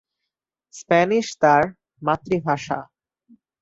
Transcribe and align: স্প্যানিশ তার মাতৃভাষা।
স্প্যানিশ 0.73 1.27
তার 1.41 1.63
মাতৃভাষা। 2.01 2.79